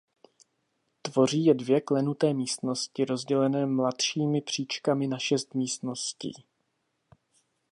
Tvoří 1.01 1.45
je 1.45 1.53
dvě 1.53 1.81
klenuté 1.81 2.33
místnosti 2.33 3.05
rozdělené 3.05 3.65
mladšími 3.65 4.41
příčkami 4.41 5.07
na 5.07 5.19
šest 5.19 5.53
místností. 5.53 6.33